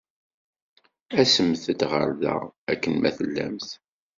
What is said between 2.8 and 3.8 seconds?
ma tellamt.